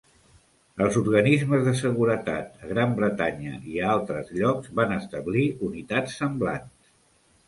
[0.83, 6.91] Els organismes de seguretat, a Gran Bretanya i a altres llocs, van establir unitats semblants.